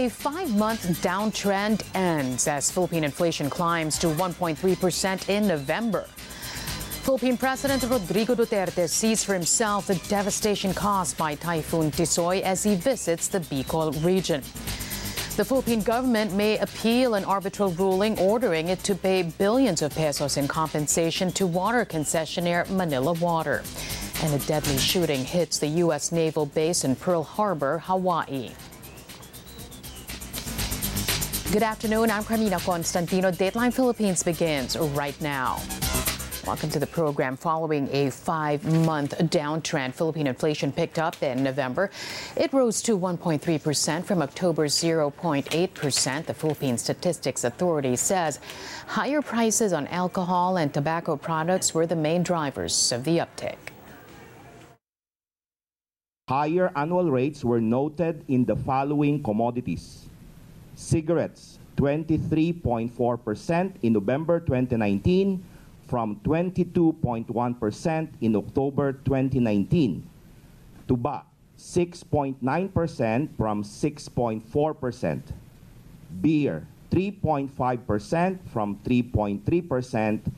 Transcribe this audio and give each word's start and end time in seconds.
A 0.00 0.08
five 0.08 0.56
month 0.56 1.02
downtrend 1.02 1.84
ends 1.94 2.48
as 2.48 2.70
Philippine 2.70 3.04
inflation 3.04 3.50
climbs 3.50 3.98
to 3.98 4.06
1.3% 4.06 5.28
in 5.28 5.46
November. 5.46 6.06
Philippine 7.04 7.36
President 7.36 7.82
Rodrigo 7.82 8.34
Duterte 8.34 8.88
sees 8.88 9.22
for 9.22 9.34
himself 9.34 9.88
the 9.88 9.96
devastation 10.08 10.72
caused 10.72 11.18
by 11.18 11.34
Typhoon 11.34 11.90
Tisoy 11.90 12.40
as 12.40 12.62
he 12.62 12.76
visits 12.76 13.28
the 13.28 13.40
Bicol 13.40 13.92
region. 14.02 14.40
The 15.36 15.44
Philippine 15.44 15.82
government 15.82 16.32
may 16.32 16.56
appeal 16.56 17.12
an 17.12 17.26
arbitral 17.26 17.72
ruling 17.72 18.18
ordering 18.18 18.68
it 18.68 18.82
to 18.84 18.94
pay 18.94 19.22
billions 19.22 19.82
of 19.82 19.94
pesos 19.94 20.38
in 20.38 20.48
compensation 20.48 21.30
to 21.32 21.46
water 21.46 21.84
concessionaire 21.84 22.66
Manila 22.70 23.12
Water. 23.12 23.62
And 24.22 24.32
a 24.32 24.46
deadly 24.46 24.78
shooting 24.78 25.26
hits 25.26 25.58
the 25.58 25.68
U.S. 25.84 26.10
naval 26.10 26.46
base 26.46 26.84
in 26.84 26.96
Pearl 26.96 27.22
Harbor, 27.22 27.80
Hawaii. 27.80 28.52
Good 31.52 31.64
afternoon. 31.64 32.12
I'm 32.12 32.22
Carmina 32.22 32.60
Constantino. 32.60 33.32
Dateline 33.32 33.72
Philippines 33.72 34.22
begins 34.22 34.78
right 34.78 35.20
now. 35.20 35.60
Welcome 36.46 36.70
to 36.70 36.78
the 36.78 36.86
program. 36.86 37.36
Following 37.36 37.88
a 37.90 38.10
five 38.10 38.64
month 38.86 39.18
downtrend, 39.18 39.94
Philippine 39.94 40.28
inflation 40.28 40.70
picked 40.70 41.00
up 41.00 41.20
in 41.24 41.42
November. 41.42 41.90
It 42.36 42.52
rose 42.52 42.80
to 42.82 42.96
1.3% 42.96 44.04
from 44.04 44.22
October's 44.22 44.76
0.8%. 44.76 46.26
The 46.26 46.34
Philippine 46.34 46.78
Statistics 46.78 47.42
Authority 47.42 47.96
says 47.96 48.38
higher 48.86 49.20
prices 49.20 49.72
on 49.72 49.88
alcohol 49.88 50.56
and 50.56 50.72
tobacco 50.72 51.16
products 51.16 51.74
were 51.74 51.84
the 51.84 51.96
main 51.96 52.22
drivers 52.22 52.92
of 52.92 53.02
the 53.02 53.18
uptick. 53.18 53.58
Higher 56.28 56.70
annual 56.76 57.10
rates 57.10 57.44
were 57.44 57.60
noted 57.60 58.24
in 58.28 58.44
the 58.44 58.54
following 58.54 59.20
commodities 59.20 60.09
cigarettes 60.80 61.58
23.4% 61.76 63.72
in 63.82 63.92
November 63.92 64.40
2019 64.40 65.44
from 65.86 66.16
22.1% 66.24 68.08
in 68.20 68.36
October 68.36 68.92
2019. 68.92 70.08
Tuba 70.88 71.24
6.9% 71.58 73.36
from 73.36 73.62
6.4%. 73.62 75.22
Beer 76.20 76.66
3.5% 76.90 78.38
from 78.48 78.76
3.3% 78.84 80.32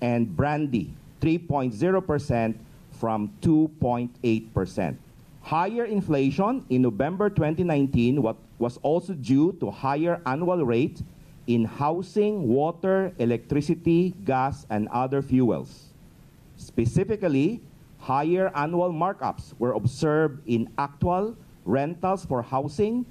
and 0.00 0.36
brandy 0.36 0.94
3.0% 1.20 2.54
from 2.90 3.32
2.8%. 3.42 4.96
Higher 5.42 5.84
inflation 5.84 6.64
in 6.70 6.82
November 6.82 7.28
2019 7.28 8.22
was 8.62 8.78
also 8.86 9.12
due 9.12 9.50
to 9.58 9.68
higher 9.74 10.22
annual 10.24 10.64
rate 10.64 11.02
in 11.48 11.64
housing, 11.64 12.46
water, 12.46 13.12
electricity, 13.18 14.14
gas, 14.24 14.64
and 14.70 14.86
other 14.94 15.20
fuels. 15.20 15.90
Specifically, 16.56 17.60
higher 17.98 18.52
annual 18.54 18.94
markups 18.94 19.52
were 19.58 19.72
observed 19.72 20.46
in 20.46 20.70
actual 20.78 21.34
rentals 21.64 22.24
for 22.24 22.40
housing, 22.40 23.04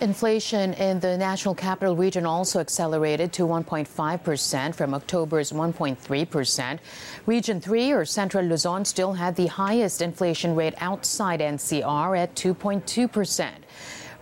Inflation 0.00 0.72
in 0.74 0.98
the 1.00 1.18
National 1.18 1.54
Capital 1.54 1.94
Region 1.94 2.24
also 2.24 2.58
accelerated 2.58 3.34
to 3.34 3.42
1.5% 3.42 4.74
from 4.74 4.94
October's 4.94 5.52
1.3%. 5.52 6.78
Region 7.26 7.60
3 7.60 7.92
or 7.92 8.06
Central 8.06 8.42
Luzon 8.46 8.86
still 8.86 9.12
had 9.12 9.36
the 9.36 9.48
highest 9.48 10.00
inflation 10.00 10.56
rate 10.56 10.72
outside 10.78 11.40
NCR 11.40 12.18
at 12.18 12.34
2.2%. 12.34 13.50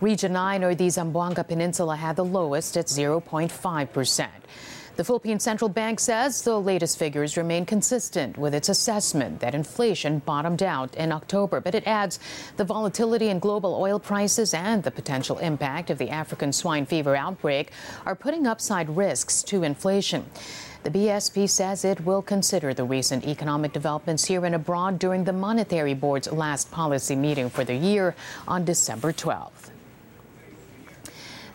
Region 0.01 0.33
9 0.33 0.63
or 0.65 0.75
the 0.75 0.87
Zamboanga 0.87 1.47
Peninsula 1.47 1.95
had 1.95 2.17
the 2.17 2.25
lowest 2.25 2.75
at 2.75 2.87
0.5%. 2.87 4.27
The 4.99 5.05
Philippine 5.05 5.39
Central 5.39 5.69
Bank 5.69 5.97
says 5.97 6.41
the 6.41 6.59
latest 6.59 6.99
figures 6.99 7.37
remain 7.37 7.65
consistent 7.65 8.37
with 8.37 8.53
its 8.53 8.67
assessment 8.67 9.39
that 9.39 9.55
inflation 9.55 10.19
bottomed 10.19 10.61
out 10.61 10.93
in 10.95 11.13
October, 11.13 11.61
but 11.61 11.73
it 11.73 11.87
adds 11.87 12.19
the 12.57 12.65
volatility 12.65 13.29
in 13.29 13.39
global 13.39 13.75
oil 13.75 13.97
prices 13.97 14.53
and 14.53 14.83
the 14.83 14.91
potential 14.91 15.37
impact 15.37 15.89
of 15.89 15.99
the 15.99 16.09
African 16.09 16.51
swine 16.51 16.85
fever 16.85 17.15
outbreak 17.15 17.71
are 18.05 18.13
putting 18.13 18.45
upside 18.45 18.89
risks 18.97 19.41
to 19.43 19.63
inflation. 19.63 20.25
The 20.83 20.91
BSP 20.91 21.49
says 21.49 21.85
it 21.85 22.01
will 22.01 22.21
consider 22.21 22.73
the 22.73 22.83
recent 22.83 23.25
economic 23.25 23.71
developments 23.71 24.25
here 24.25 24.45
and 24.45 24.53
abroad 24.53 24.99
during 24.99 25.23
the 25.23 25.31
Monetary 25.31 25.93
Board's 25.93 26.29
last 26.29 26.71
policy 26.71 27.15
meeting 27.15 27.49
for 27.49 27.63
the 27.63 27.75
year 27.75 28.15
on 28.49 28.65
December 28.65 29.13
12th. 29.13 29.78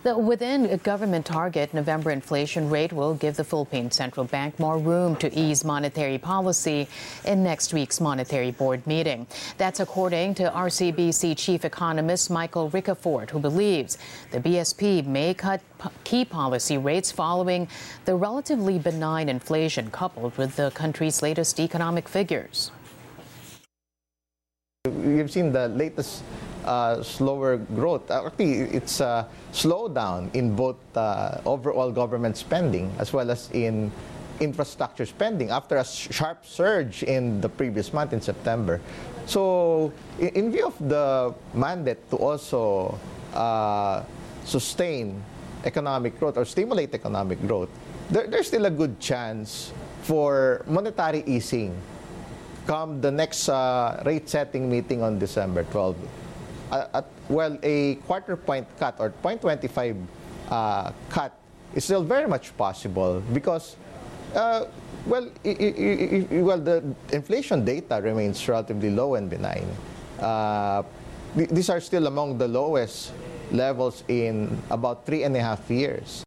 The 0.05 0.15
within 0.15 0.77
government 0.83 1.25
target 1.25 1.73
November 1.73 2.11
inflation 2.11 2.69
rate 2.69 2.93
will 2.93 3.15
give 3.15 3.37
the 3.37 3.43
Philippine 3.43 3.89
Central 3.89 4.23
Bank 4.23 4.59
more 4.59 4.77
room 4.77 5.15
to 5.15 5.33
ease 5.33 5.65
monetary 5.65 6.19
policy 6.19 6.87
in 7.25 7.41
next 7.41 7.73
week's 7.73 7.99
Monetary 7.99 8.51
Board 8.51 8.85
meeting. 8.85 9.25
That's 9.57 9.79
according 9.79 10.35
to 10.35 10.43
RCBC 10.51 11.35
Chief 11.35 11.65
Economist 11.65 12.29
Michael 12.29 12.69
Ricafort, 12.69 13.31
who 13.31 13.39
believes 13.39 13.97
the 14.29 14.39
BSP 14.39 15.07
may 15.07 15.33
cut 15.33 15.61
key 16.03 16.23
policy 16.23 16.77
rates 16.77 17.11
following 17.11 17.67
the 18.05 18.13
relatively 18.13 18.77
benign 18.77 19.27
inflation 19.27 19.89
coupled 19.89 20.37
with 20.37 20.55
the 20.55 20.69
country's 20.75 21.23
latest 21.23 21.59
economic 21.59 22.07
figures. 22.07 22.69
We've 24.85 25.31
seen 25.31 25.51
the 25.51 25.67
latest 25.69 26.21
uh, 26.65 27.01
slower 27.01 27.57
growth. 27.57 28.09
Actually, 28.11 28.61
it's 28.73 28.99
a 28.99 29.27
slowdown 29.53 30.33
in 30.35 30.55
both 30.55 30.77
uh, 30.95 31.39
overall 31.45 31.91
government 31.91 32.35
spending 32.35 32.91
as 32.99 33.13
well 33.13 33.31
as 33.31 33.49
in 33.51 33.91
infrastructure 34.41 35.05
spending 35.05 35.49
after 35.49 35.77
a 35.77 35.85
sharp 35.85 36.45
surge 36.45 37.03
in 37.03 37.39
the 37.39 37.47
previous 37.47 37.93
month 37.93 38.11
in 38.11 38.19
September. 38.19 38.81
So, 39.25 39.93
in, 40.19 40.27
in 40.29 40.51
view 40.51 40.67
of 40.67 40.77
the 40.77 41.33
mandate 41.53 42.09
to 42.11 42.17
also 42.17 42.99
uh, 43.33 44.03
sustain 44.43 45.23
economic 45.63 46.19
growth 46.19 46.37
or 46.37 46.45
stimulate 46.45 46.93
economic 46.93 47.39
growth, 47.47 47.69
there, 48.09 48.27
there's 48.27 48.47
still 48.47 48.65
a 48.65 48.71
good 48.71 48.99
chance 48.99 49.71
for 50.03 50.63
monetary 50.67 51.23
easing 51.25 51.73
come 52.67 52.99
the 52.99 53.11
next 53.11 53.47
uh, 53.47 54.01
rate 54.05 54.27
setting 54.27 54.69
meeting 54.69 55.01
on 55.01 55.19
December 55.19 55.63
12 55.69 55.95
at, 56.71 57.05
well, 57.29 57.57
a 57.63 57.95
quarter 58.07 58.35
point 58.35 58.67
cut 58.79 58.95
or 58.99 59.11
0.25 59.23 60.05
uh, 60.49 60.91
cut 61.09 61.37
is 61.73 61.83
still 61.83 62.03
very 62.03 62.27
much 62.27 62.55
possible 62.57 63.21
because, 63.33 63.75
uh, 64.33 64.65
well, 65.05 65.29
well, 65.45 66.59
the 66.59 66.83
inflation 67.11 67.63
data 67.63 68.01
remains 68.01 68.47
relatively 68.47 68.89
low 68.89 69.15
and 69.15 69.29
benign. 69.29 69.67
Uh, 70.19 70.83
these 71.35 71.69
are 71.69 71.79
still 71.79 72.07
among 72.07 72.37
the 72.37 72.47
lowest 72.47 73.11
levels 73.51 74.03
in 74.07 74.57
about 74.71 75.05
three 75.05 75.23
and 75.23 75.35
a 75.35 75.41
half 75.41 75.69
years. 75.69 76.24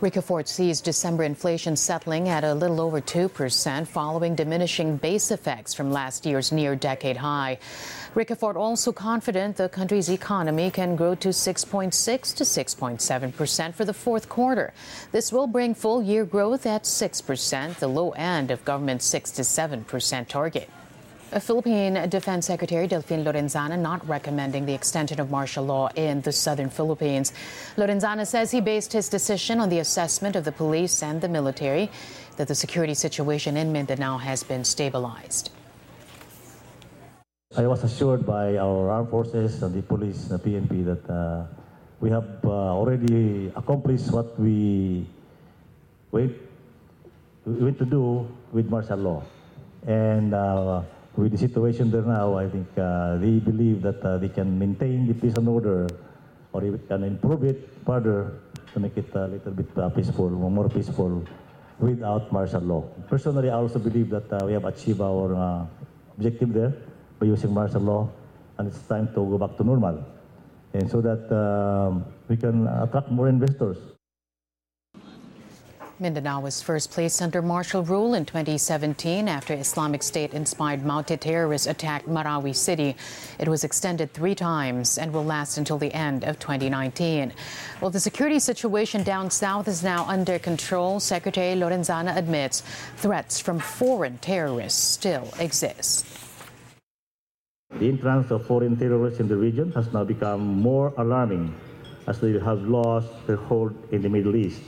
Ricafort 0.00 0.46
sees 0.46 0.80
December 0.80 1.24
inflation 1.24 1.74
settling 1.74 2.28
at 2.28 2.44
a 2.44 2.54
little 2.54 2.80
over 2.80 3.00
2% 3.00 3.84
following 3.88 4.36
diminishing 4.36 4.96
base 4.96 5.32
effects 5.32 5.74
from 5.74 5.90
last 5.90 6.24
year's 6.24 6.52
near 6.52 6.76
decade 6.76 7.16
high. 7.16 7.58
Ricafort 8.14 8.54
also 8.54 8.92
confident 8.92 9.56
the 9.56 9.68
country's 9.68 10.08
economy 10.08 10.70
can 10.70 10.94
grow 10.94 11.16
to 11.16 11.30
6.6 11.30 11.90
to 12.36 12.44
6.7% 12.44 13.74
for 13.74 13.84
the 13.84 13.92
fourth 13.92 14.28
quarter. 14.28 14.72
This 15.10 15.32
will 15.32 15.48
bring 15.48 15.74
full 15.74 16.00
year 16.00 16.24
growth 16.24 16.64
at 16.64 16.84
6%, 16.84 17.74
the 17.80 17.88
low 17.88 18.10
end 18.10 18.52
of 18.52 18.64
government's 18.64 19.04
6 19.04 19.32
to 19.32 19.42
7% 19.42 20.28
target. 20.28 20.70
Philippine 21.28 22.08
Defense 22.08 22.46
Secretary 22.46 22.88
Delfin 22.88 23.22
Lorenzana 23.22 23.78
not 23.78 24.06
recommending 24.08 24.64
the 24.64 24.72
extension 24.72 25.20
of 25.20 25.30
martial 25.30 25.62
law 25.62 25.88
in 25.94 26.22
the 26.22 26.32
southern 26.32 26.70
Philippines. 26.70 27.34
Lorenzana 27.76 28.26
says 28.26 28.50
he 28.50 28.62
based 28.62 28.94
his 28.94 29.10
decision 29.10 29.60
on 29.60 29.68
the 29.68 29.78
assessment 29.78 30.36
of 30.36 30.44
the 30.44 30.52
police 30.52 31.02
and 31.02 31.20
the 31.20 31.28
military 31.28 31.90
that 32.38 32.48
the 32.48 32.54
security 32.54 32.94
situation 32.94 33.58
in 33.58 33.72
Mindanao 33.72 34.16
has 34.16 34.42
been 34.42 34.64
stabilized. 34.64 35.50
I 37.54 37.66
was 37.66 37.84
assured 37.84 38.24
by 38.24 38.56
our 38.56 38.90
armed 38.90 39.10
forces 39.10 39.62
and 39.62 39.74
the 39.74 39.82
police 39.82 40.24
the 40.24 40.38
PNP 40.38 40.84
that 40.86 41.04
uh, 41.12 41.44
we 42.00 42.08
have 42.08 42.40
uh, 42.44 42.72
already 42.72 43.52
accomplished 43.54 44.10
what 44.12 44.38
we 44.40 45.04
wait, 46.10 46.32
we 47.44 47.52
went 47.64 47.78
to 47.78 47.84
do 47.84 48.26
with 48.52 48.70
martial 48.70 48.96
law. 48.96 49.22
And 49.86 50.32
uh, 50.32 50.82
with 51.18 51.32
the 51.32 51.38
situation 51.38 51.90
there 51.90 52.06
now, 52.06 52.38
I 52.38 52.48
think 52.48 52.68
uh, 52.78 53.18
they 53.18 53.42
believe 53.42 53.82
that 53.82 53.98
uh, 54.06 54.18
they 54.18 54.28
can 54.28 54.58
maintain 54.58 55.06
the 55.08 55.14
peace 55.14 55.34
and 55.34 55.48
order 55.48 55.88
or 56.52 56.64
even 56.64 56.78
can 56.86 57.02
improve 57.02 57.42
it 57.42 57.68
further 57.84 58.38
to 58.72 58.78
make 58.78 58.96
it 58.96 59.10
a 59.14 59.26
little 59.26 59.52
bit 59.52 59.66
uh, 59.76 59.90
peaceful, 59.90 60.30
more 60.30 60.68
peaceful 60.68 61.26
without 61.80 62.30
martial 62.30 62.62
law. 62.62 62.82
Personally, 63.08 63.50
I 63.50 63.54
also 63.54 63.80
believe 63.80 64.10
that 64.10 64.32
uh, 64.32 64.46
we 64.46 64.52
have 64.52 64.64
achieved 64.64 65.00
our 65.00 65.34
uh, 65.34 65.66
objective 66.16 66.52
there 66.52 66.72
by 67.18 67.26
using 67.26 67.52
martial 67.52 67.82
law. 67.82 68.08
and 68.58 68.68
it's 68.68 68.82
time 68.90 69.06
to 69.14 69.22
go 69.22 69.38
back 69.38 69.56
to 69.56 69.64
normal. 69.64 70.04
And 70.74 70.90
so 70.90 71.00
that 71.00 71.30
um, 71.34 72.04
we 72.28 72.36
can 72.36 72.66
attract 72.66 73.10
more 73.10 73.28
investors. 73.28 73.78
Mindanao 76.00 76.40
was 76.40 76.62
first 76.62 76.92
placed 76.92 77.20
under 77.20 77.42
martial 77.42 77.82
rule 77.82 78.14
in 78.14 78.24
2017 78.24 79.26
after 79.26 79.52
Islamic 79.54 80.04
State 80.04 80.32
inspired 80.32 80.84
Maute 80.84 81.20
terrorists 81.20 81.66
attacked 81.66 82.08
Marawi 82.08 82.54
City. 82.54 82.94
It 83.40 83.48
was 83.48 83.64
extended 83.64 84.12
three 84.12 84.36
times 84.36 84.96
and 84.96 85.12
will 85.12 85.24
last 85.24 85.58
until 85.58 85.76
the 85.76 85.92
end 85.92 86.22
of 86.22 86.38
2019. 86.38 87.32
While 87.80 87.90
the 87.90 87.98
security 87.98 88.38
situation 88.38 89.02
down 89.02 89.30
south 89.30 89.66
is 89.66 89.82
now 89.82 90.04
under 90.06 90.38
control. 90.38 91.00
Secretary 91.00 91.58
Lorenzana 91.58 92.16
admits 92.16 92.62
threats 92.96 93.40
from 93.40 93.58
foreign 93.58 94.18
terrorists 94.18 94.80
still 94.80 95.28
exist. 95.40 96.06
The 97.72 97.88
entrance 97.88 98.30
of 98.30 98.46
foreign 98.46 98.76
terrorists 98.76 99.18
in 99.18 99.26
the 99.26 99.36
region 99.36 99.72
has 99.72 99.92
now 99.92 100.04
become 100.04 100.40
more 100.40 100.94
alarming 100.96 101.54
as 102.06 102.20
they 102.20 102.38
have 102.38 102.62
lost 102.62 103.08
their 103.26 103.36
hold 103.36 103.74
in 103.92 104.00
the 104.00 104.08
Middle 104.08 104.36
East 104.36 104.62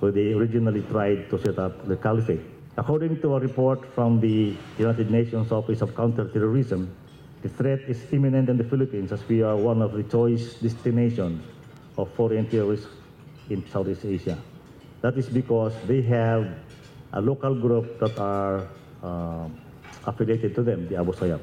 where 0.00 0.12
they 0.12 0.32
originally 0.32 0.82
tried 0.82 1.28
to 1.30 1.38
set 1.42 1.58
up 1.58 1.86
the 1.86 1.96
caliphate. 1.96 2.40
According 2.76 3.20
to 3.22 3.36
a 3.36 3.40
report 3.40 3.86
from 3.94 4.20
the 4.20 4.54
United 4.78 5.10
Nations 5.10 5.50
Office 5.50 5.80
of 5.80 5.96
Counterterrorism, 5.96 6.94
the 7.42 7.48
threat 7.48 7.80
is 7.88 8.00
imminent 8.12 8.48
in 8.48 8.56
the 8.56 8.64
Philippines 8.64 9.12
as 9.12 9.26
we 9.28 9.42
are 9.42 9.56
one 9.56 9.80
of 9.80 9.92
the 9.92 10.02
choice 10.02 10.54
destinations 10.54 11.42
of 11.96 12.12
foreign 12.12 12.48
terrorists 12.48 12.88
in 13.48 13.64
Southeast 13.68 14.04
Asia. 14.04 14.36
That 15.00 15.16
is 15.16 15.28
because 15.28 15.72
they 15.86 16.02
have 16.02 16.48
a 17.12 17.20
local 17.20 17.54
group 17.54 17.98
that 18.00 18.18
are 18.18 18.68
uh, 19.02 19.48
affiliated 20.04 20.54
to 20.56 20.62
them, 20.62 20.88
the 20.88 20.96
Abu 20.96 21.12
Sayyaf. 21.12 21.40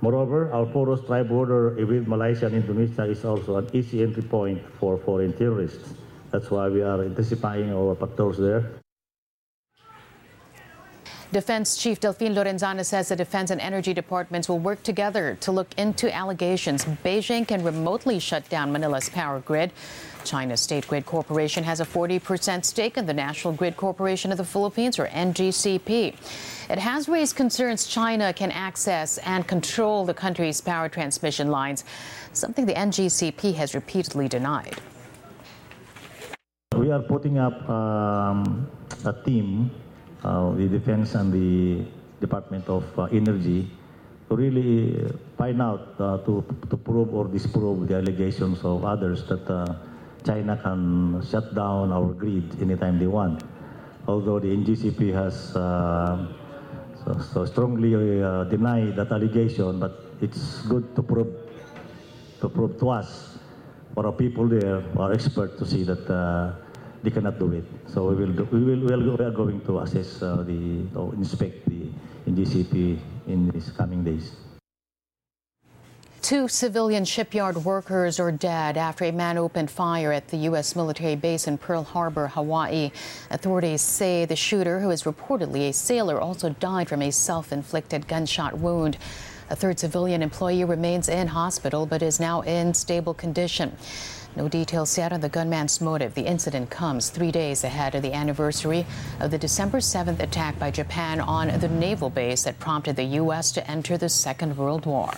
Moreover, 0.00 0.50
our 0.52 0.64
porous 0.64 1.04
tri 1.04 1.22
border 1.22 1.76
with 1.76 2.08
Malaysia 2.08 2.46
and 2.46 2.56
Indonesia 2.56 3.04
is 3.04 3.24
also 3.24 3.56
an 3.56 3.68
easy 3.74 4.02
entry 4.02 4.22
point 4.22 4.62
for 4.80 4.96
foreign 4.96 5.32
terrorists. 5.36 5.92
That's 6.30 6.50
why 6.50 6.68
we 6.68 6.82
are 6.82 7.02
intensifying 7.02 7.72
our 7.72 7.94
patrols 7.94 8.38
there. 8.38 8.70
Defense 11.32 11.76
Chief 11.76 12.00
Delfin 12.00 12.34
Lorenzana 12.34 12.84
says 12.84 13.08
the 13.08 13.14
Defense 13.14 13.52
and 13.52 13.60
Energy 13.60 13.94
Departments 13.94 14.48
will 14.48 14.58
work 14.58 14.82
together 14.82 15.36
to 15.42 15.52
look 15.52 15.72
into 15.78 16.12
allegations 16.12 16.84
Beijing 16.84 17.46
can 17.46 17.62
remotely 17.62 18.18
shut 18.18 18.48
down 18.48 18.72
Manila's 18.72 19.08
power 19.08 19.38
grid. 19.38 19.70
China's 20.24 20.60
State 20.60 20.88
Grid 20.88 21.06
Corporation 21.06 21.62
has 21.62 21.78
a 21.78 21.84
40% 21.84 22.64
stake 22.64 22.98
in 22.98 23.06
the 23.06 23.14
National 23.14 23.54
Grid 23.54 23.76
Corporation 23.76 24.32
of 24.32 24.38
the 24.38 24.44
Philippines, 24.44 24.98
or 24.98 25.06
NGCP. 25.06 26.14
It 26.68 26.78
has 26.78 27.08
raised 27.08 27.36
concerns 27.36 27.86
China 27.86 28.32
can 28.32 28.50
access 28.50 29.18
and 29.18 29.46
control 29.46 30.04
the 30.04 30.14
country's 30.14 30.60
power 30.60 30.88
transmission 30.88 31.48
lines, 31.48 31.84
something 32.32 32.66
the 32.66 32.74
NGCP 32.74 33.54
has 33.54 33.72
repeatedly 33.74 34.26
denied. 34.26 34.80
We 36.90 36.96
are 36.98 37.06
putting 37.06 37.38
up 37.38 37.54
um, 37.70 38.66
a 39.06 39.14
team, 39.22 39.70
uh, 40.24 40.50
the 40.58 40.66
Defense 40.66 41.14
and 41.14 41.30
the 41.30 41.86
Department 42.18 42.66
of 42.66 42.82
uh, 42.98 43.04
Energy, 43.14 43.70
to 44.28 44.34
really 44.34 45.06
find 45.38 45.62
out 45.62 45.94
uh, 46.00 46.18
to, 46.26 46.42
to 46.68 46.76
prove 46.76 47.14
or 47.14 47.28
disprove 47.28 47.86
the 47.86 47.94
allegations 47.94 48.64
of 48.64 48.84
others 48.84 49.22
that 49.28 49.48
uh, 49.48 49.70
China 50.26 50.58
can 50.58 51.22
shut 51.30 51.54
down 51.54 51.92
our 51.92 52.10
grid 52.10 52.60
anytime 52.60 52.98
they 52.98 53.06
want. 53.06 53.44
Although 54.08 54.40
the 54.40 54.48
NGCP 54.48 55.14
has 55.14 55.54
uh, 55.54 56.26
so, 57.04 57.20
so 57.32 57.44
strongly 57.44 57.94
uh, 58.20 58.42
denied 58.50 58.96
that 58.96 59.12
allegation, 59.12 59.78
but 59.78 60.10
it's 60.20 60.66
good 60.66 60.96
to 60.96 61.04
prove 61.04 61.30
to 62.40 62.48
prove 62.48 62.80
to 62.80 62.88
us 62.88 63.38
for 63.94 64.06
our 64.06 64.12
people 64.12 64.48
there, 64.48 64.82
our 64.98 65.12
experts, 65.12 65.56
to 65.56 65.64
see 65.64 65.84
that 65.84 66.02
uh, 66.10 66.50
they 67.02 67.10
cannot 67.10 67.38
do 67.38 67.52
it. 67.52 67.64
So 67.86 68.08
we 68.08 68.14
will, 68.14 68.32
do, 68.32 68.44
we 68.52 68.62
will, 68.62 69.16
we 69.16 69.24
are 69.24 69.30
going 69.30 69.60
to 69.62 69.80
assess 69.80 70.22
uh, 70.22 70.42
the, 70.42 70.86
or 70.94 71.14
inspect 71.14 71.68
the 71.68 71.88
NGCP 72.28 72.98
in 73.26 73.50
these 73.50 73.70
coming 73.70 74.04
days. 74.04 74.32
Two 76.22 76.48
civilian 76.48 77.06
shipyard 77.06 77.56
workers 77.64 78.20
are 78.20 78.30
dead 78.30 78.76
after 78.76 79.06
a 79.06 79.10
man 79.10 79.38
opened 79.38 79.70
fire 79.70 80.12
at 80.12 80.28
the 80.28 80.36
U.S. 80.52 80.76
military 80.76 81.16
base 81.16 81.48
in 81.48 81.56
Pearl 81.56 81.82
Harbor, 81.82 82.28
Hawaii. 82.28 82.92
Authorities 83.30 83.80
say 83.80 84.26
the 84.26 84.36
shooter, 84.36 84.80
who 84.80 84.90
is 84.90 85.04
reportedly 85.04 85.70
a 85.70 85.72
sailor, 85.72 86.20
also 86.20 86.50
died 86.50 86.90
from 86.90 87.00
a 87.00 87.10
self 87.10 87.52
inflicted 87.52 88.06
gunshot 88.06 88.58
wound. 88.58 88.98
A 89.48 89.56
third 89.56 89.80
civilian 89.80 90.22
employee 90.22 90.62
remains 90.64 91.08
in 91.08 91.26
hospital 91.26 91.86
but 91.86 92.02
is 92.02 92.20
now 92.20 92.42
in 92.42 92.74
stable 92.74 93.14
condition. 93.14 93.76
No 94.36 94.48
details 94.48 94.96
yet 94.96 95.12
on 95.12 95.20
the 95.20 95.28
gunman's 95.28 95.80
motive. 95.80 96.14
The 96.14 96.26
incident 96.26 96.70
comes 96.70 97.10
three 97.10 97.32
days 97.32 97.64
ahead 97.64 97.94
of 97.96 98.02
the 98.02 98.12
anniversary 98.12 98.86
of 99.18 99.32
the 99.32 99.38
December 99.38 99.78
7th 99.78 100.20
attack 100.20 100.58
by 100.58 100.70
Japan 100.70 101.20
on 101.20 101.48
the 101.58 101.68
naval 101.68 102.10
base 102.10 102.44
that 102.44 102.60
prompted 102.60 102.94
the 102.94 103.04
U.S. 103.04 103.50
to 103.52 103.70
enter 103.70 103.98
the 103.98 104.08
Second 104.08 104.56
World 104.56 104.86
War. 104.86 105.12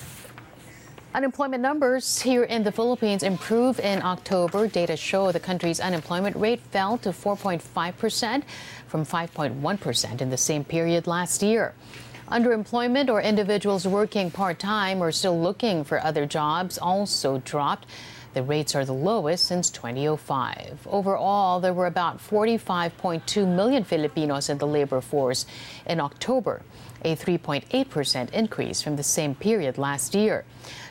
Unemployment 1.14 1.60
numbers 1.60 2.22
here 2.22 2.44
in 2.44 2.64
the 2.64 2.72
Philippines 2.72 3.22
improved 3.22 3.80
in 3.80 4.00
October. 4.02 4.66
Data 4.66 4.96
show 4.96 5.30
the 5.30 5.38
country's 5.38 5.78
unemployment 5.78 6.34
rate 6.36 6.60
fell 6.70 6.96
to 6.96 7.10
4.5% 7.10 8.42
from 8.86 9.04
5.1% 9.04 10.20
in 10.22 10.30
the 10.30 10.38
same 10.38 10.64
period 10.64 11.06
last 11.06 11.42
year. 11.42 11.74
Underemployment 12.30 13.10
or 13.10 13.20
individuals 13.20 13.86
working 13.86 14.30
part 14.30 14.58
time 14.58 15.02
or 15.02 15.12
still 15.12 15.38
looking 15.38 15.84
for 15.84 16.02
other 16.02 16.24
jobs 16.24 16.78
also 16.78 17.42
dropped. 17.44 17.86
The 18.34 18.42
rates 18.42 18.74
are 18.74 18.84
the 18.84 18.94
lowest 18.94 19.46
since 19.46 19.68
2005. 19.68 20.86
Overall, 20.86 21.60
there 21.60 21.74
were 21.74 21.86
about 21.86 22.18
45.2 22.18 23.46
million 23.46 23.84
Filipinos 23.84 24.48
in 24.48 24.56
the 24.56 24.66
labor 24.66 25.02
force 25.02 25.44
in 25.86 26.00
October, 26.00 26.62
a 27.04 27.14
3.8% 27.14 28.30
increase 28.30 28.80
from 28.80 28.96
the 28.96 29.02
same 29.02 29.34
period 29.34 29.76
last 29.76 30.14
year. 30.14 30.44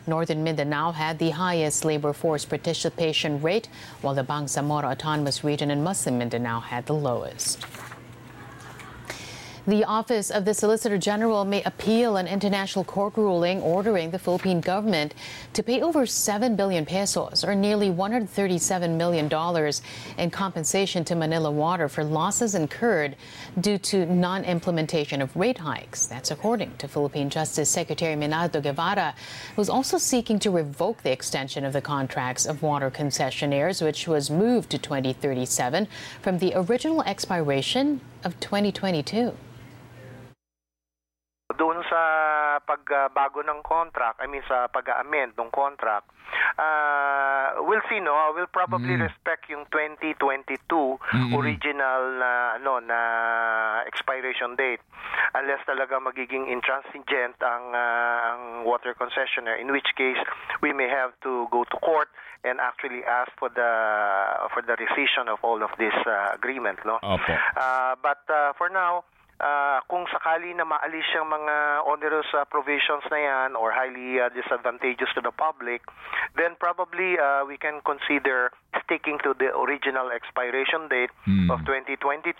Northern 0.06 0.44
Mindanao 0.44 0.92
had 0.92 1.18
the 1.18 1.32
highest 1.32 1.84
labor 1.84 2.14
force 2.14 2.46
participation 2.46 3.42
rate, 3.42 3.70
while 4.02 4.14
the 4.14 4.24
Bangsamoro 4.24 4.92
Autonomous 4.92 5.44
Region 5.44 5.72
in 5.72 5.84
Muslim 5.84 6.20
Mindanao 6.20 6.60
had 6.60 6.86
the 6.86 6.94
lowest. 6.94 7.66
The 9.68 9.84
Office 9.84 10.32
of 10.32 10.44
the 10.46 10.56
Solicitor 10.56 10.98
General 10.98 11.46
may 11.46 11.62
appeal 11.62 12.18
an 12.18 12.28
international 12.28 12.84
court 12.84 13.16
ruling 13.16 13.62
ordering 13.62 14.10
the 14.10 14.18
Philippine 14.18 14.60
government 14.60 15.14
to 15.54 15.62
pay 15.62 15.84
over 15.84 16.08
7 16.08 16.56
billion 16.56 16.84
pesos, 16.84 17.44
or 17.44 17.54
nearly 17.54 17.92
$137 17.92 18.98
million, 18.98 19.30
in 20.18 20.32
compensation 20.32 21.06
to 21.06 21.14
Manila 21.14 21.52
Water 21.52 21.88
for 21.88 22.04
losses 22.04 22.56
incurred 22.56 23.16
due 23.60 23.78
to 23.78 24.08
non 24.08 24.44
implementation 24.46 25.22
of 25.22 25.36
rate 25.36 25.60
hikes. 25.60 26.08
That's 26.08 26.32
according 26.32 26.78
to 26.78 26.88
Philippine 26.88 27.30
Justice 27.30 27.70
Secretary 27.70 28.16
Menardo 28.16 28.64
Guevarra, 28.64 29.14
who's 29.56 29.70
also 29.70 30.00
seeking 30.00 30.40
to 30.40 30.50
revoke 30.50 31.04
the 31.04 31.12
extension 31.12 31.66
of 31.66 31.74
the 31.74 31.82
contracts 31.82 32.48
of 32.48 32.64
water 32.64 32.90
concessionaires, 32.90 33.80
which 33.80 34.08
was 34.08 34.32
moved 34.32 34.72
to 34.72 34.80
2037 34.80 35.88
from 36.20 36.40
the 36.40 36.52
original 36.56 37.04
expiration 37.04 38.02
of 38.24 38.40
2022. 38.40 39.34
doon 41.62 41.84
sa 41.86 42.02
pagbago 42.66 43.46
ng 43.46 43.62
contract, 43.62 44.18
I 44.18 44.26
mean 44.26 44.42
sa 44.50 44.66
pag-amend 44.66 45.38
ng 45.38 45.54
contract, 45.54 46.10
uh, 46.58 47.62
we'll 47.62 47.86
see 47.86 48.02
no, 48.02 48.18
we'll 48.34 48.50
probably 48.50 48.98
mm. 48.98 49.06
respect 49.06 49.46
yung 49.46 49.70
2022 49.70 50.58
mm-hmm. 50.66 51.38
original 51.38 52.02
na 52.18 52.58
ano 52.58 52.82
na 52.82 53.00
expiration 53.86 54.58
date 54.58 54.82
unless 55.38 55.62
talaga 55.70 56.02
magiging 56.02 56.50
intransigent 56.50 57.38
ang 57.46 57.78
uh, 57.78 58.18
ang 58.34 58.42
water 58.66 58.98
concessionaire 58.98 59.60
in 59.60 59.70
which 59.70 59.88
case 59.94 60.20
we 60.66 60.74
may 60.74 60.90
have 60.90 61.14
to 61.22 61.46
go 61.54 61.62
to 61.70 61.78
court 61.84 62.10
and 62.44 62.60
actually 62.60 63.04
ask 63.06 63.32
for 63.38 63.50
the 63.50 63.72
for 64.54 64.62
the 64.62 64.76
rescission 64.78 65.28
of 65.28 65.40
all 65.44 65.64
of 65.64 65.70
this 65.78 65.94
uh, 66.06 66.34
agreement 66.34 66.80
no 66.86 66.98
okay. 67.04 67.38
uh, 67.58 67.96
but 68.02 68.22
uh, 68.30 68.54
for 68.58 68.70
now 68.70 69.04
uh, 69.42 69.82
kung 69.90 70.06
sakali 70.08 70.54
na 70.54 70.64
maalis 70.64 71.10
yung 71.18 71.28
mga 71.28 71.84
onerous 71.90 72.30
uh, 72.38 72.46
provisions 72.46 73.02
na 73.10 73.18
yan 73.18 73.50
or 73.58 73.74
highly 73.74 74.22
uh, 74.22 74.30
disadvantageous 74.30 75.10
to 75.18 75.22
the 75.22 75.34
public, 75.34 75.82
then 76.38 76.54
probably 76.62 77.18
uh, 77.18 77.44
we 77.44 77.58
can 77.58 77.82
consider 77.82 78.54
sticking 78.86 79.18
to 79.26 79.34
the 79.42 79.50
original 79.58 80.14
expiration 80.14 80.88
date 80.88 81.12
mm. 81.26 81.50
of 81.50 81.60
2022. 81.66 82.38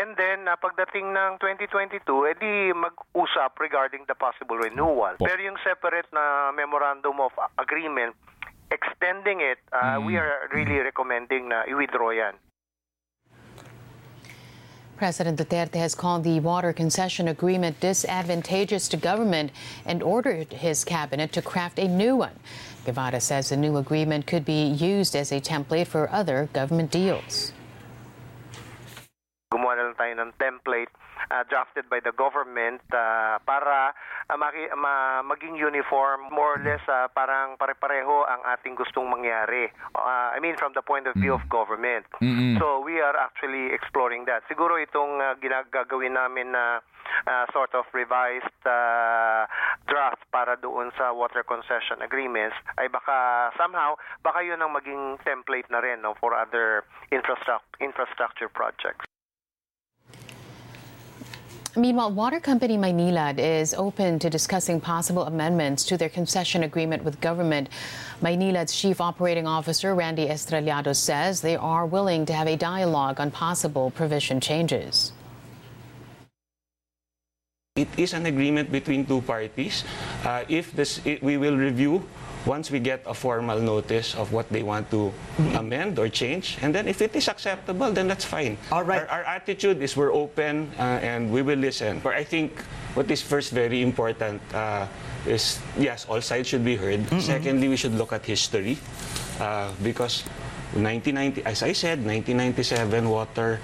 And 0.00 0.16
then, 0.16 0.48
uh, 0.48 0.56
pagdating 0.58 1.12
ng 1.12 1.38
2022, 1.38 2.02
edi 2.32 2.72
mag-usap 2.72 3.52
regarding 3.60 4.08
the 4.08 4.16
possible 4.16 4.56
renewal. 4.56 5.14
Pero 5.20 5.38
yung 5.38 5.60
separate 5.60 6.08
na 6.10 6.50
memorandum 6.56 7.20
of 7.20 7.30
agreement, 7.60 8.16
extending 8.72 9.40
it, 9.40 9.58
uh, 9.72 10.00
mm. 10.00 10.06
we 10.06 10.16
are 10.16 10.48
really 10.52 10.78
recommending 10.80 11.48
na 11.48 11.62
i-withdraw 11.68 12.10
yan. 12.10 12.34
President 14.96 15.38
Duterte 15.38 15.74
has 15.74 15.96
called 15.96 16.22
the 16.22 16.38
water 16.38 16.72
concession 16.72 17.26
agreement 17.26 17.80
disadvantageous 17.80 18.86
to 18.88 18.96
government 18.96 19.50
and 19.84 20.02
ordered 20.02 20.52
his 20.52 20.84
cabinet 20.84 21.32
to 21.32 21.42
craft 21.42 21.78
a 21.78 21.88
new 21.88 22.14
one. 22.14 22.38
Guevarra 22.86 23.20
says 23.20 23.48
the 23.48 23.56
new 23.56 23.76
agreement 23.78 24.26
could 24.26 24.44
be 24.44 24.62
used 24.62 25.16
as 25.16 25.32
a 25.32 25.40
template 25.40 25.88
for 25.88 26.08
other 26.10 26.48
government 26.52 26.90
deals. 26.92 27.52
Drafted 31.52 31.84
by 31.92 32.00
the 32.00 32.16
government 32.16 32.80
uh, 32.96 33.36
para 33.44 33.92
uh, 34.32 34.36
maki, 34.40 34.72
ma, 34.72 35.20
maging 35.20 35.60
uniform, 35.60 36.32
more 36.32 36.56
or 36.56 36.60
less 36.64 36.80
uh, 36.88 37.12
parang 37.12 37.60
pare-pareho 37.60 38.24
ang 38.24 38.40
ating 38.56 38.72
gustong 38.72 39.12
mangyari. 39.12 39.68
Uh, 39.92 40.32
I 40.32 40.40
mean 40.40 40.56
from 40.56 40.72
the 40.72 40.80
point 40.80 41.04
of 41.04 41.12
view 41.20 41.36
of 41.36 41.44
government. 41.52 42.08
So 42.56 42.80
we 42.80 43.04
are 43.04 43.12
actually 43.20 43.76
exploring 43.76 44.24
that. 44.32 44.48
Siguro 44.48 44.80
itong 44.80 45.20
uh, 45.20 45.36
ginagagawin 45.36 46.16
namin 46.16 46.56
na 46.56 46.80
uh, 47.26 47.44
sort 47.52 47.74
of 47.76 47.84
revised 47.92 48.62
uh, 48.64 49.44
draft 49.84 50.24
para 50.32 50.56
doon 50.56 50.88
sa 50.96 51.12
water 51.12 51.44
concession 51.44 52.00
agreements 52.00 52.56
ay 52.80 52.88
baka 52.88 53.50
somehow 53.58 53.98
baka 54.24 54.40
yun 54.40 54.62
ang 54.62 54.72
maging 54.72 55.20
template 55.26 55.68
na 55.68 55.84
rin 55.84 56.00
no, 56.00 56.16
for 56.16 56.32
other 56.32 56.86
infrastructure 57.12 57.60
infrastructure 57.82 58.48
projects. 58.48 59.11
Meanwhile, 61.74 62.12
water 62.12 62.38
company 62.38 62.76
Maynilad 62.76 63.38
is 63.38 63.72
open 63.72 64.18
to 64.18 64.28
discussing 64.28 64.78
possible 64.78 65.22
amendments 65.24 65.84
to 65.86 65.96
their 65.96 66.10
concession 66.10 66.64
agreement 66.64 67.02
with 67.02 67.18
government. 67.22 67.70
Maynilad's 68.20 68.76
chief 68.76 69.00
operating 69.00 69.46
officer, 69.46 69.94
Randy 69.94 70.26
Estrellado, 70.26 70.94
says 70.94 71.40
they 71.40 71.56
are 71.56 71.86
willing 71.86 72.26
to 72.26 72.34
have 72.34 72.46
a 72.46 72.56
dialogue 72.56 73.20
on 73.20 73.30
possible 73.30 73.90
provision 73.90 74.38
changes. 74.38 75.12
It 77.76 77.88
is 77.96 78.12
an 78.12 78.26
agreement 78.26 78.70
between 78.70 79.06
two 79.06 79.22
parties. 79.22 79.82
Uh, 80.24 80.44
if 80.50 80.72
this, 80.72 81.00
it, 81.06 81.22
we 81.22 81.38
will 81.38 81.56
review 81.56 82.04
once 82.46 82.70
we 82.70 82.80
get 82.80 83.02
a 83.06 83.14
formal 83.14 83.60
notice 83.60 84.14
of 84.14 84.32
what 84.32 84.48
they 84.50 84.62
want 84.62 84.90
to 84.90 85.12
amend 85.54 85.98
or 85.98 86.08
change, 86.08 86.58
and 86.62 86.74
then 86.74 86.88
if 86.88 87.00
it 87.00 87.14
is 87.14 87.28
acceptable, 87.28 87.90
then 87.92 88.08
that's 88.08 88.24
fine. 88.24 88.56
All 88.70 88.82
right. 88.82 89.02
Our, 89.08 89.22
our 89.22 89.24
attitude 89.24 89.80
is 89.82 89.96
we're 89.96 90.12
open 90.12 90.70
uh, 90.78 90.98
and 91.02 91.30
we 91.30 91.42
will 91.42 91.58
listen. 91.58 92.00
But 92.00 92.14
I 92.14 92.24
think 92.24 92.60
what 92.94 93.10
is 93.10 93.22
first 93.22 93.52
very 93.52 93.82
important 93.82 94.42
uh, 94.54 94.86
is 95.26 95.60
yes, 95.78 96.06
all 96.08 96.20
sides 96.20 96.48
should 96.48 96.64
be 96.64 96.76
heard. 96.76 97.06
Secondly, 97.20 97.68
we 97.68 97.76
should 97.76 97.94
look 97.94 98.12
at 98.12 98.24
history 98.26 98.78
uh, 99.40 99.70
because 99.82 100.22
1990, 100.74 101.44
as 101.44 101.62
I 101.62 101.72
said, 101.72 102.04
1997 102.04 103.08
water 103.08 103.60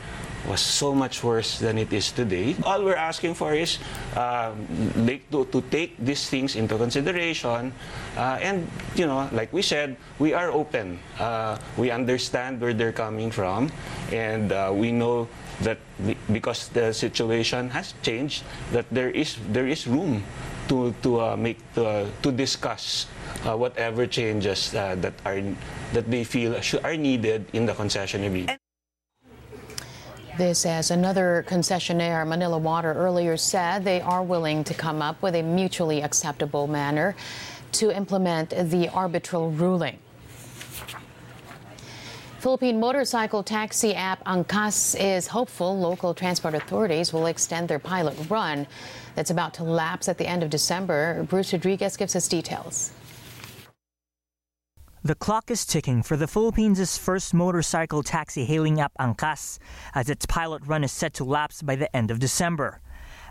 was 0.46 0.60
so 0.60 0.94
much 0.94 1.24
worse 1.24 1.58
than 1.58 1.78
it 1.78 1.92
is 1.92 2.12
today. 2.12 2.54
All 2.64 2.84
we're 2.84 2.94
asking 2.96 3.34
for 3.34 3.54
is 3.54 3.78
they, 4.94 5.18
to, 5.30 5.44
to 5.46 5.60
take 5.70 5.96
these 5.98 6.28
things 6.28 6.56
into 6.56 6.76
consideration. 6.76 7.72
Uh, 8.16 8.38
and, 8.40 8.68
you 8.94 9.06
know, 9.06 9.28
like 9.32 9.52
we 9.52 9.62
said, 9.62 9.96
we 10.18 10.32
are 10.32 10.50
open. 10.50 10.98
Uh, 11.18 11.58
we 11.76 11.90
understand 11.90 12.60
where 12.60 12.74
they're 12.74 12.92
coming 12.92 13.30
from. 13.30 13.70
And 14.12 14.52
uh, 14.52 14.72
we 14.74 14.92
know 14.92 15.28
that 15.62 15.78
because 16.32 16.68
the 16.68 16.92
situation 16.92 17.70
has 17.70 17.94
changed, 18.02 18.44
that 18.72 18.86
there 18.90 19.10
is, 19.10 19.36
there 19.50 19.66
is 19.66 19.86
room 19.86 20.22
to, 20.68 20.94
to 21.02 21.20
uh, 21.20 21.36
make, 21.36 21.58
uh, 21.76 22.04
to 22.22 22.30
discuss 22.30 23.06
uh, 23.44 23.56
whatever 23.56 24.06
changes 24.06 24.74
uh, 24.74 24.94
that, 24.96 25.14
are, 25.24 25.42
that 25.92 26.10
they 26.10 26.24
feel 26.24 26.54
are 26.84 26.96
needed 26.96 27.46
in 27.52 27.66
the 27.66 27.74
concession 27.74 28.24
agreement. 28.24 28.58
This 30.38 30.64
as 30.66 30.92
another 30.92 31.44
concessionaire, 31.48 32.24
Manila 32.24 32.58
Water, 32.58 32.94
earlier 32.94 33.36
said 33.36 33.84
they 33.84 34.00
are 34.00 34.22
willing 34.22 34.62
to 34.62 34.72
come 34.72 35.02
up 35.02 35.20
with 35.20 35.34
a 35.34 35.42
mutually 35.42 36.00
acceptable 36.00 36.68
manner 36.68 37.16
to 37.72 37.90
implement 37.90 38.50
the 38.50 38.88
arbitral 38.90 39.50
ruling. 39.50 39.98
Philippine 42.38 42.78
motorcycle 42.78 43.42
taxi 43.42 43.96
app 43.96 44.24
Angkas 44.26 44.94
is 45.00 45.26
hopeful 45.26 45.76
local 45.76 46.14
transport 46.14 46.54
authorities 46.54 47.12
will 47.12 47.26
extend 47.26 47.66
their 47.66 47.80
pilot 47.80 48.16
run 48.30 48.68
that's 49.16 49.30
about 49.30 49.54
to 49.54 49.64
lapse 49.64 50.08
at 50.08 50.18
the 50.18 50.28
end 50.28 50.44
of 50.44 50.50
December. 50.50 51.26
Bruce 51.28 51.52
Rodriguez 51.52 51.96
gives 51.96 52.14
us 52.14 52.28
details. 52.28 52.92
The 55.04 55.14
clock 55.14 55.48
is 55.48 55.64
ticking 55.64 56.02
for 56.02 56.16
the 56.16 56.26
Philippines' 56.26 56.98
first 56.98 57.32
motorcycle 57.32 58.02
taxi 58.02 58.44
hailing 58.44 58.80
app 58.80 58.90
Angkas, 58.98 59.60
as 59.94 60.10
its 60.10 60.26
pilot 60.26 60.66
run 60.66 60.82
is 60.82 60.90
set 60.90 61.14
to 61.14 61.24
lapse 61.24 61.62
by 61.62 61.76
the 61.76 61.94
end 61.96 62.10
of 62.10 62.18
December. 62.18 62.80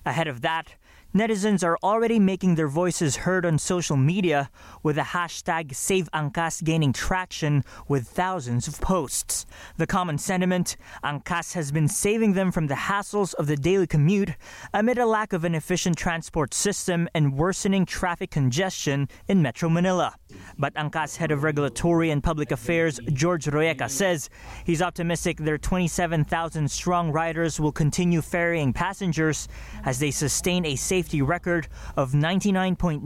Ahead 0.05 0.29
of 0.29 0.39
that, 0.41 0.75
netizens 1.13 1.63
are 1.63 1.77
already 1.83 2.19
making 2.19 2.55
their 2.55 2.67
voices 2.67 3.17
heard 3.17 3.45
on 3.45 3.57
social 3.57 3.97
media, 3.97 4.49
with 4.83 4.95
the 4.95 5.01
hashtag 5.01 5.69
SaveAngkas 5.69 6.63
gaining 6.63 6.93
traction 6.93 7.63
with 7.87 8.07
thousands 8.07 8.67
of 8.67 8.79
posts. 8.81 9.45
The 9.77 9.87
common 9.87 10.17
sentiment 10.17 10.77
Angkas 11.03 11.53
has 11.53 11.71
been 11.71 11.87
saving 11.87 12.33
them 12.33 12.51
from 12.51 12.67
the 12.67 12.75
hassles 12.75 13.33
of 13.35 13.47
the 13.47 13.55
daily 13.55 13.87
commute 13.87 14.31
amid 14.73 14.97
a 14.97 15.05
lack 15.05 15.33
of 15.33 15.43
an 15.43 15.55
efficient 15.55 15.97
transport 15.97 16.53
system 16.53 17.07
and 17.13 17.37
worsening 17.37 17.85
traffic 17.85 18.31
congestion 18.31 19.07
in 19.27 19.41
Metro 19.41 19.69
Manila. 19.69 20.15
But 20.57 20.73
Angkas 20.75 21.17
head 21.17 21.31
of 21.31 21.43
regulatory 21.43 22.11
and 22.11 22.23
public 22.23 22.51
affairs, 22.51 22.99
George 23.13 23.45
Royeca, 23.45 23.89
says 23.89 24.29
he's 24.65 24.81
optimistic 24.81 25.37
their 25.37 25.57
27,000 25.57 26.69
strong 26.69 27.11
riders 27.11 27.59
will 27.59 27.71
continue 27.71 28.21
ferrying 28.21 28.73
passengers 28.73 29.47
as 29.85 29.99
they 29.99 30.11
sustain 30.11 30.65
a 30.65 30.75
safety 30.97 31.21
record 31.21 31.69
of 31.93 32.17
99.997%. 32.17 33.05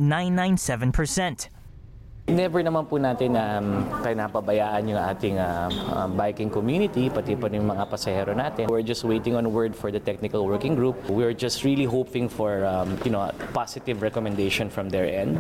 Never 2.32 2.64
naman 2.64 2.88
po 2.88 2.96
natin 2.96 3.36
um, 3.36 3.84
tayo 4.00 4.16
napabayaan 4.16 4.88
yung 4.88 4.96
ating 4.96 5.36
um, 5.36 5.76
um, 5.92 6.16
biking 6.16 6.48
community, 6.48 7.12
pati 7.12 7.36
pa 7.36 7.52
yung 7.52 7.68
mga 7.68 7.92
pasahero 7.92 8.32
natin. 8.32 8.72
We're 8.72 8.88
just 8.88 9.04
waiting 9.04 9.36
on 9.36 9.52
word 9.52 9.76
for 9.76 9.92
the 9.92 10.00
technical 10.00 10.48
working 10.48 10.80
group. 10.80 10.96
We're 11.12 11.36
just 11.36 11.68
really 11.68 11.84
hoping 11.84 12.32
for 12.32 12.64
um, 12.64 12.96
you 13.04 13.12
know, 13.12 13.28
positive 13.52 14.00
recommendation 14.00 14.72
from 14.72 14.88
their 14.88 15.04
end. 15.04 15.36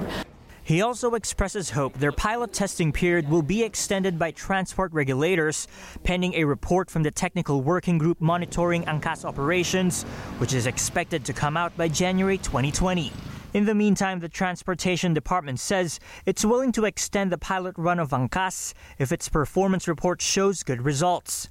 He 0.63 0.81
also 0.81 1.15
expresses 1.15 1.71
hope 1.71 1.97
their 1.97 2.11
pilot 2.11 2.53
testing 2.53 2.91
period 2.91 3.29
will 3.29 3.41
be 3.41 3.63
extended 3.63 4.19
by 4.19 4.31
transport 4.31 4.93
regulators, 4.93 5.67
pending 6.03 6.35
a 6.35 6.43
report 6.43 6.91
from 6.91 7.01
the 7.01 7.09
technical 7.09 7.61
working 7.61 7.97
group 7.97 8.21
monitoring 8.21 8.83
Angkas 8.83 9.25
operations, 9.25 10.03
which 10.37 10.53
is 10.53 10.67
expected 10.67 11.25
to 11.25 11.33
come 11.33 11.57
out 11.57 11.75
by 11.77 11.87
January 11.87 12.37
2020. 12.37 13.11
In 13.53 13.65
the 13.65 13.75
meantime, 13.75 14.19
the 14.19 14.29
Transportation 14.29 15.13
Department 15.13 15.59
says 15.59 15.99
it's 16.25 16.45
willing 16.45 16.71
to 16.73 16.85
extend 16.85 17.31
the 17.31 17.37
pilot 17.37 17.75
run 17.77 17.99
of 17.99 18.11
Angkas 18.11 18.73
if 18.99 19.11
its 19.11 19.27
performance 19.27 19.87
report 19.87 20.21
shows 20.21 20.63
good 20.63 20.83
results. 20.83 21.49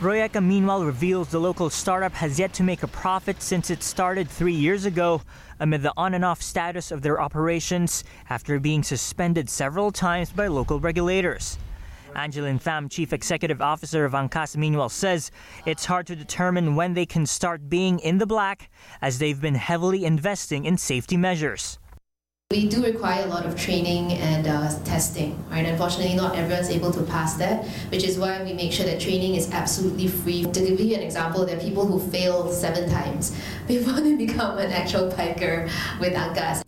Royeca 0.00 0.40
meanwhile 0.40 0.84
reveals 0.84 1.28
the 1.28 1.40
local 1.40 1.68
startup 1.70 2.12
has 2.12 2.38
yet 2.38 2.52
to 2.52 2.62
make 2.62 2.84
a 2.84 2.86
profit 2.86 3.42
since 3.42 3.68
it 3.68 3.82
started 3.82 4.30
three 4.30 4.54
years 4.54 4.84
ago 4.84 5.22
amid 5.58 5.82
the 5.82 5.92
on 5.96 6.14
and 6.14 6.24
off 6.24 6.40
status 6.40 6.92
of 6.92 7.02
their 7.02 7.20
operations 7.20 8.04
after 8.30 8.60
being 8.60 8.84
suspended 8.84 9.50
several 9.50 9.90
times 9.90 10.30
by 10.30 10.46
local 10.46 10.78
regulators. 10.78 11.58
Angeline 12.14 12.60
Tham, 12.60 12.88
Chief 12.88 13.12
Executive 13.12 13.60
Officer 13.60 14.04
of 14.04 14.12
Angkas, 14.12 14.56
meanwhile 14.56 14.88
says 14.88 15.32
it's 15.66 15.84
hard 15.84 16.06
to 16.06 16.14
determine 16.14 16.76
when 16.76 16.94
they 16.94 17.06
can 17.06 17.26
start 17.26 17.68
being 17.68 17.98
in 17.98 18.18
the 18.18 18.26
black 18.26 18.70
as 19.02 19.18
they've 19.18 19.40
been 19.40 19.56
heavily 19.56 20.04
investing 20.04 20.64
in 20.64 20.78
safety 20.78 21.16
measures. 21.16 21.78
We 22.50 22.66
do 22.66 22.82
require 22.82 23.26
a 23.26 23.28
lot 23.28 23.44
of 23.44 23.60
training 23.60 24.14
and 24.14 24.46
uh, 24.46 24.70
testing, 24.82 25.38
right? 25.50 25.66
Unfortunately, 25.66 26.16
not 26.16 26.34
everyone's 26.34 26.70
able 26.70 26.90
to 26.92 27.02
pass 27.02 27.34
that, 27.34 27.66
which 27.90 28.04
is 28.04 28.18
why 28.18 28.42
we 28.42 28.54
make 28.54 28.72
sure 28.72 28.86
that 28.86 29.02
training 29.02 29.34
is 29.34 29.50
absolutely 29.50 30.08
free. 30.08 30.44
To 30.44 30.60
give 30.60 30.80
you 30.80 30.94
an 30.94 31.02
example, 31.02 31.44
there 31.44 31.58
are 31.58 31.60
people 31.60 31.84
who 31.84 32.00
fail 32.10 32.50
seven 32.50 32.88
times 32.88 33.38
before 33.68 34.00
they 34.00 34.14
become 34.14 34.56
an 34.56 34.72
actual 34.72 35.12
piker 35.12 35.68
with 36.00 36.14
Angkas. 36.14 36.62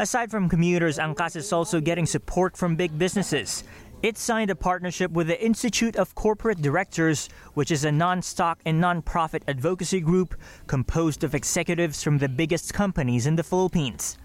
Aside 0.00 0.32
from 0.32 0.48
commuters, 0.48 0.98
Angkas 0.98 1.36
is 1.36 1.52
also 1.52 1.80
getting 1.80 2.06
support 2.06 2.56
from 2.56 2.74
big 2.74 2.98
businesses. 2.98 3.62
It 4.02 4.18
signed 4.18 4.50
a 4.50 4.56
partnership 4.56 5.12
with 5.12 5.28
the 5.28 5.40
Institute 5.40 5.94
of 5.94 6.16
Corporate 6.16 6.60
Directors, 6.60 7.28
which 7.54 7.70
is 7.70 7.84
a 7.84 7.92
non 7.92 8.20
stock 8.20 8.58
and 8.66 8.80
non 8.80 9.00
profit 9.00 9.44
advocacy 9.46 10.00
group 10.00 10.34
composed 10.66 11.22
of 11.22 11.36
executives 11.36 12.02
from 12.02 12.18
the 12.18 12.28
biggest 12.28 12.74
companies 12.74 13.28
in 13.28 13.36
the 13.36 13.44
Philippines. 13.44 14.18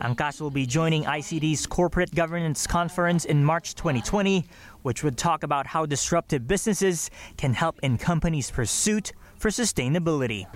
Angkas 0.00 0.40
will 0.40 0.50
be 0.50 0.64
joining 0.64 1.04
ICD's 1.04 1.66
Corporate 1.66 2.14
Governance 2.14 2.66
Conference 2.66 3.26
in 3.26 3.44
March 3.44 3.74
2020, 3.74 4.46
which 4.80 5.04
would 5.04 5.18
talk 5.18 5.42
about 5.42 5.66
how 5.66 5.84
disruptive 5.84 6.48
businesses 6.48 7.10
can 7.36 7.52
help 7.52 7.78
in 7.82 7.98
companies' 7.98 8.50
pursuit 8.50 9.12
for 9.36 9.50
sustainability. 9.50 10.46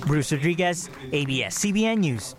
Bruce 0.00 0.30
Rodriguez, 0.30 0.90
ABS 1.12 1.58
CBN 1.58 1.98
News. 1.98 2.34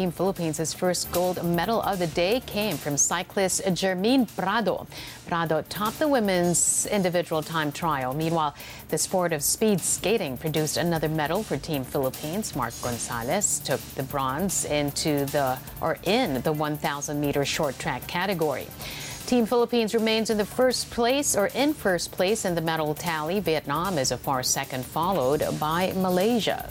Team 0.00 0.10
Philippines' 0.10 0.72
first 0.72 1.12
gold 1.12 1.44
medal 1.44 1.82
of 1.82 1.98
the 1.98 2.06
day 2.06 2.40
came 2.46 2.78
from 2.78 2.96
cyclist 2.96 3.62
Jermyn 3.74 4.26
Prado. 4.34 4.86
Prado 5.28 5.60
topped 5.68 5.98
the 5.98 6.08
women's 6.08 6.86
individual 6.86 7.42
time 7.42 7.70
trial. 7.70 8.14
Meanwhile, 8.14 8.54
the 8.88 8.96
sport 8.96 9.34
of 9.34 9.42
speed 9.42 9.78
skating 9.78 10.38
produced 10.38 10.78
another 10.78 11.10
medal 11.10 11.42
for 11.42 11.58
Team 11.58 11.84
Philippines. 11.84 12.56
Mark 12.56 12.72
Gonzalez 12.80 13.58
took 13.58 13.78
the 13.94 14.02
bronze 14.04 14.64
into 14.64 15.26
the 15.26 15.58
or 15.82 15.98
in 16.04 16.40
the 16.40 16.52
1,000 16.52 17.20
meter 17.20 17.44
short 17.44 17.78
track 17.78 18.06
category. 18.06 18.68
Team 19.26 19.44
Philippines 19.44 19.92
remains 19.92 20.30
in 20.30 20.38
the 20.38 20.46
first 20.46 20.90
place 20.90 21.36
or 21.36 21.48
in 21.48 21.74
first 21.74 22.10
place 22.10 22.46
in 22.46 22.54
the 22.54 22.62
medal 22.62 22.94
tally. 22.94 23.38
Vietnam 23.38 23.98
is 23.98 24.12
a 24.12 24.16
far 24.16 24.42
second, 24.42 24.86
followed 24.86 25.44
by 25.60 25.92
Malaysia. 25.94 26.70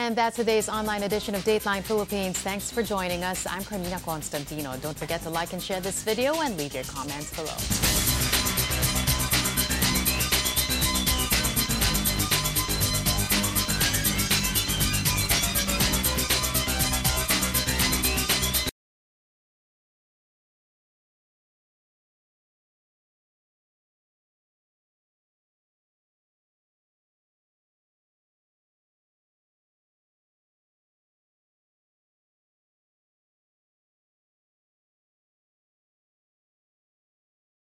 And 0.00 0.16
that's 0.16 0.36
today's 0.36 0.70
online 0.70 1.02
edition 1.02 1.34
of 1.34 1.42
Dateline 1.44 1.82
Philippines. 1.82 2.38
Thanks 2.38 2.70
for 2.70 2.82
joining 2.82 3.22
us. 3.22 3.46
I'm 3.46 3.62
Carmina 3.62 4.00
Constantino. 4.00 4.74
Don't 4.80 4.96
forget 4.96 5.20
to 5.24 5.28
like 5.28 5.52
and 5.52 5.62
share 5.62 5.82
this 5.82 6.02
video 6.02 6.40
and 6.40 6.56
leave 6.56 6.72
your 6.74 6.84
comments 6.84 7.36
below. 7.36 7.89